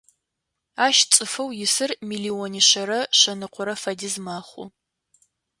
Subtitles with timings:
[0.85, 4.65] Ащ цӏыфэу исыр миллиони шъэрэ шъэныкъорэ фэдиз мэхъу.